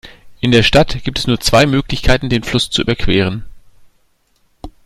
In 0.39 0.49
der 0.49 0.63
Stadt 0.63 1.03
gibt 1.03 1.19
es 1.19 1.27
nur 1.27 1.39
zwei 1.41 1.67
Möglichkeiten, 1.67 2.27
den 2.27 2.41
Fluss 2.41 2.71
zu 2.71 2.81
überqueren. 2.81 3.45